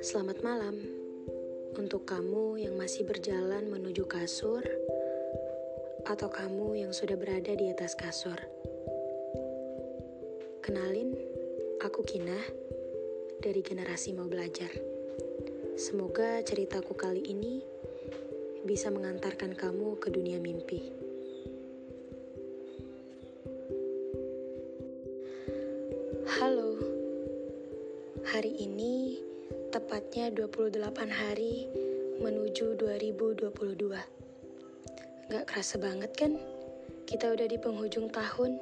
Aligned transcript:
Selamat 0.00 0.40
malam 0.40 0.80
untuk 1.76 2.08
kamu 2.08 2.64
yang 2.64 2.80
masih 2.80 3.04
berjalan 3.04 3.68
menuju 3.68 4.08
kasur, 4.08 4.64
atau 6.08 6.32
kamu 6.32 6.88
yang 6.88 6.96
sudah 6.96 7.20
berada 7.20 7.52
di 7.52 7.68
atas 7.68 7.92
kasur. 7.92 8.40
Kenalin, 10.64 11.12
aku 11.84 12.00
Kina 12.08 12.40
dari 13.44 13.60
generasi 13.60 14.16
mau 14.16 14.24
belajar. 14.24 14.72
Semoga 15.76 16.40
ceritaku 16.40 16.96
kali 16.96 17.20
ini 17.20 17.60
bisa 18.64 18.88
mengantarkan 18.88 19.52
kamu 19.52 20.00
ke 20.00 20.08
dunia 20.08 20.40
mimpi. 20.40 21.03
Hari 28.34 28.66
ini 28.66 29.22
tepatnya 29.70 30.26
28 30.26 30.82
hari 31.06 31.70
menuju 32.18 32.74
2022. 32.82 33.94
Gak 35.30 35.44
kerasa 35.46 35.78
banget 35.78 36.10
kan? 36.18 36.34
Kita 37.06 37.30
udah 37.30 37.46
di 37.46 37.54
penghujung 37.62 38.10
tahun. 38.10 38.58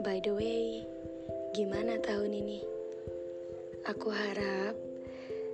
By 0.00 0.24
the 0.24 0.32
way, 0.32 0.80
gimana 1.52 2.00
tahun 2.00 2.32
ini? 2.40 2.64
Aku 3.84 4.08
harap 4.08 4.72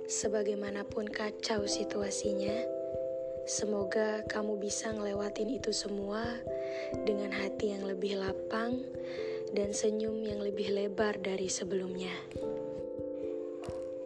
sebagaimanapun 0.07 1.11
kacau 1.11 1.67
situasinya, 1.67 2.63
semoga 3.43 4.23
kamu 4.31 4.55
bisa 4.55 4.95
ngelewatin 4.95 5.51
itu 5.51 5.75
semua 5.75 6.23
dengan 7.03 7.35
hati 7.35 7.75
yang 7.75 7.83
lebih 7.91 8.23
lapang 8.23 8.87
dan 9.51 9.75
senyum 9.75 10.23
yang 10.23 10.39
lebih 10.39 10.71
lebar 10.71 11.19
dari 11.19 11.51
sebelumnya. 11.51 12.15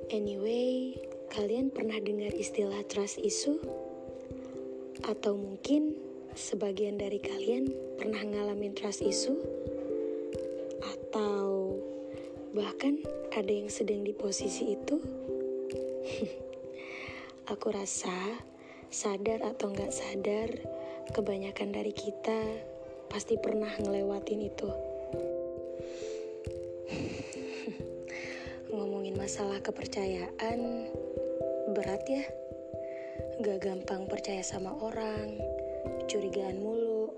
Anyway, 0.10 0.98
kalian 1.30 1.70
pernah 1.70 2.02
dengar 2.02 2.34
istilah 2.34 2.82
trust 2.90 3.22
issue? 3.22 3.62
Atau 5.06 5.38
mungkin 5.38 5.94
sebagian 6.34 6.98
dari 6.98 7.22
kalian 7.22 7.70
pernah 7.94 8.18
ngalamin 8.18 8.74
trust 8.74 9.06
issue? 9.06 9.38
Atau 10.82 11.78
bahkan 12.58 13.06
ada 13.38 13.54
yang 13.54 13.70
sedang 13.70 14.02
di 14.02 14.10
posisi 14.18 14.74
itu? 14.74 14.98
Aku 17.54 17.70
rasa 17.70 18.34
sadar 18.90 19.46
atau 19.46 19.70
nggak 19.70 19.94
sadar, 19.94 20.50
kebanyakan 21.14 21.70
dari 21.70 21.94
kita 21.94 22.66
pasti 23.14 23.38
pernah 23.38 23.70
ngelewatin 23.78 24.42
itu. 24.42 24.70
Masalah 29.30 29.62
kepercayaan 29.62 30.90
berat 31.78 32.02
ya. 32.10 32.26
Gak 33.46 33.62
gampang 33.62 34.10
percaya 34.10 34.42
sama 34.42 34.74
orang, 34.74 35.38
curigaan 36.10 36.58
mulu. 36.58 37.14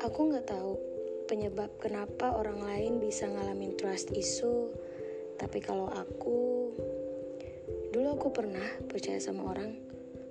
Aku 0.00 0.32
gak 0.32 0.48
tahu 0.48 0.80
penyebab 1.28 1.68
kenapa 1.84 2.32
orang 2.32 2.64
lain 2.64 2.92
bisa 2.96 3.28
ngalamin 3.28 3.76
trust 3.76 4.08
issue, 4.16 4.72
tapi 5.36 5.60
kalau 5.60 5.84
aku, 5.84 6.72
dulu 7.92 8.16
aku 8.16 8.32
pernah 8.32 8.64
percaya 8.88 9.20
sama 9.20 9.52
orang, 9.52 9.76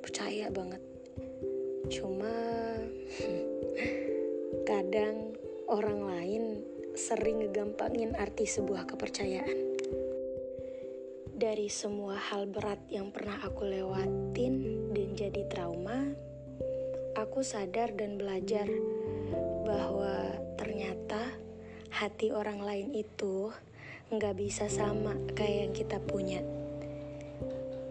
percaya 0.01 0.49
banget. 0.49 0.81
Cuma 1.93 2.33
kadang 4.73 5.37
orang 5.69 6.09
lain 6.09 6.43
sering 6.97 7.45
ngegampangin 7.45 8.17
arti 8.17 8.49
sebuah 8.49 8.89
kepercayaan 8.89 9.68
dari 11.39 11.71
semua 11.71 12.19
hal 12.19 12.51
berat 12.51 12.83
yang 12.91 13.15
pernah 13.15 13.39
aku 13.39 13.63
lewatin 13.63 14.83
dan 14.91 15.15
jadi 15.15 15.47
trauma, 15.47 16.11
aku 17.15 17.39
sadar 17.39 17.95
dan 17.95 18.19
belajar 18.19 18.67
bahwa 19.63 20.35
ternyata 20.59 21.31
hati 21.95 22.35
orang 22.35 22.59
lain 22.59 22.91
itu 22.91 23.55
nggak 24.11 24.35
bisa 24.35 24.67
sama 24.67 25.15
kayak 25.31 25.71
yang 25.71 25.73
kita 25.79 25.97
punya. 26.03 26.43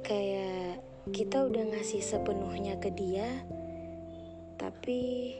Kayak 0.05 0.85
kita 1.09 1.49
udah 1.49 1.73
ngasih 1.73 2.05
sepenuhnya 2.05 2.77
ke 2.77 2.93
dia, 2.93 3.49
tapi 4.61 5.33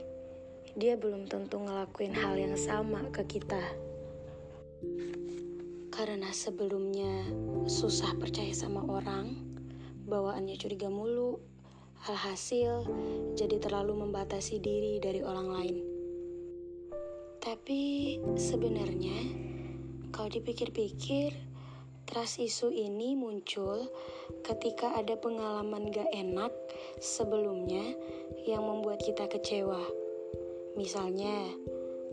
dia 0.73 0.97
belum 0.97 1.29
tentu 1.29 1.61
ngelakuin 1.61 2.17
hal 2.17 2.41
yang 2.41 2.57
sama 2.57 3.05
ke 3.13 3.21
kita. 3.37 3.88
Karena 5.99 6.31
sebelumnya 6.31 7.27
susah 7.67 8.15
percaya 8.15 8.55
sama 8.55 8.87
orang, 8.87 9.35
bawaannya 10.07 10.55
curiga 10.55 10.87
mulu, 10.87 11.43
alhasil 12.07 12.87
jadi 13.35 13.59
terlalu 13.59 14.07
membatasi 14.07 14.63
diri 14.63 15.03
dari 15.03 15.19
orang 15.19 15.51
lain. 15.51 15.77
Tapi 17.43 18.15
sebenarnya 18.39 19.19
kalau 20.15 20.31
dipikir-pikir, 20.31 21.35
trust 22.07 22.39
isu 22.39 22.71
ini 22.71 23.19
muncul 23.19 23.91
ketika 24.47 24.95
ada 24.95 25.19
pengalaman 25.19 25.91
gak 25.91 26.07
enak 26.15 26.55
sebelumnya 27.03 27.83
yang 28.47 28.63
membuat 28.63 29.03
kita 29.03 29.27
kecewa. 29.27 29.83
Misalnya, 30.79 31.43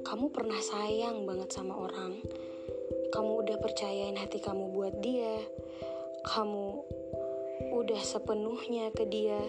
kamu 0.02 0.34
pernah 0.34 0.58
sayang 0.58 1.22
banget 1.22 1.54
sama 1.54 1.78
orang, 1.78 2.18
kamu 3.16 3.48
udah 3.48 3.56
percayain 3.56 4.20
hati 4.20 4.44
kamu 4.44 4.76
buat 4.76 5.00
dia, 5.00 5.40
kamu 6.20 6.84
udah 7.72 7.96
sepenuhnya 8.04 8.92
ke 8.92 9.08
dia, 9.08 9.40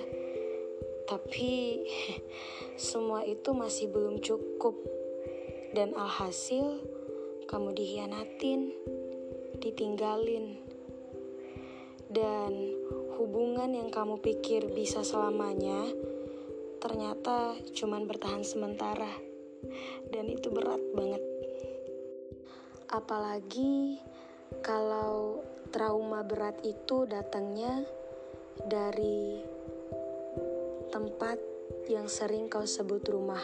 tapi 1.04 1.84
semua 2.80 3.28
itu 3.28 3.52
masih 3.52 3.92
belum 3.92 4.24
cukup, 4.24 4.72
dan 5.76 5.92
alhasil 6.00 6.80
kamu 7.52 7.76
dikhianatin, 7.76 8.72
ditinggalin, 9.60 10.64
dan 12.08 12.72
hubungan 13.20 13.68
yang 13.76 13.92
kamu 13.92 14.16
pikir 14.24 14.72
bisa 14.72 15.04
selamanya 15.04 15.92
ternyata 16.80 17.60
cuman 17.76 18.08
bertahan 18.08 18.48
sementara, 18.48 19.12
dan 20.08 20.32
itu 20.32 20.48
berat 20.56 20.80
banget. 20.96 21.27
Apalagi 22.88 24.00
kalau 24.64 25.44
trauma 25.76 26.24
berat 26.24 26.56
itu 26.64 27.04
datangnya 27.04 27.84
dari 28.64 29.44
tempat 30.88 31.36
yang 31.92 32.08
sering 32.08 32.48
kau 32.48 32.64
sebut 32.64 33.04
rumah, 33.12 33.44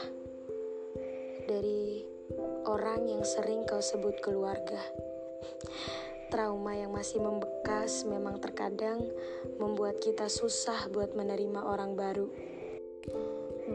dari 1.44 2.08
orang 2.64 3.04
yang 3.12 3.28
sering 3.28 3.68
kau 3.68 3.84
sebut 3.84 4.16
keluarga. 4.24 4.80
Trauma 6.32 6.80
yang 6.80 6.96
masih 6.96 7.20
membekas 7.20 8.08
memang 8.08 8.40
terkadang 8.40 9.04
membuat 9.60 10.00
kita 10.00 10.32
susah 10.32 10.88
buat 10.88 11.14
menerima 11.20 11.62
orang 11.68 12.00
baru. 12.00 12.32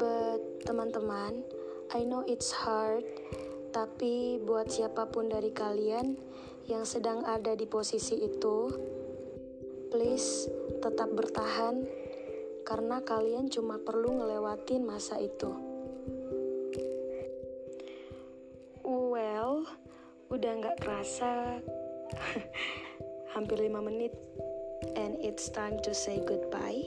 But 0.00 0.65
teman-teman, 0.65 1.45
I 1.93 2.09
know 2.09 2.25
it's 2.25 2.56
hard 2.56 3.05
tapi 3.78 4.43
buat 4.43 4.66
siapa 4.66 5.06
pun 5.06 5.31
dari 5.31 5.55
kalian 5.55 6.19
yang 6.66 6.83
sedang 6.83 7.22
ada 7.22 7.55
di 7.55 7.62
posisi 7.62 8.19
itu, 8.19 8.75
please 9.94 10.50
tetap 10.83 11.06
bertahan 11.15 11.87
karena 12.67 12.99
kalian 13.06 13.47
cuma 13.47 13.78
perlu 13.78 14.19
ngelewatin 14.19 14.83
masa 14.83 15.22
itu. 15.22 15.55
Well, 18.83 19.62
udah 20.35 20.52
nggak 20.58 20.82
kerasa 20.82 21.62
hampir 23.38 23.62
5 23.62 23.79
menit 23.79 24.11
and 24.99 25.14
it's 25.23 25.47
time 25.55 25.79
to 25.87 25.94
say 25.94 26.19
goodbye. 26.26 26.82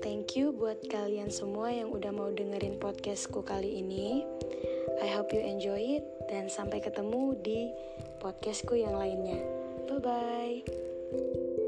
Thank 0.00 0.40
you 0.40 0.56
buat 0.56 0.80
kalian 0.88 1.28
semua 1.28 1.68
yang 1.68 1.92
udah 1.92 2.08
mau 2.14 2.32
dengerin 2.32 2.80
podcastku 2.80 3.44
kali 3.44 3.84
ini. 3.84 4.24
I 5.04 5.08
hope 5.12 5.34
you 5.36 5.44
enjoy 5.44 6.00
it 6.00 6.04
dan 6.32 6.48
sampai 6.48 6.80
ketemu 6.80 7.36
di 7.44 7.68
podcastku 8.22 8.72
yang 8.78 8.96
lainnya. 8.96 9.44
Bye 9.90 10.00
bye. 10.00 11.61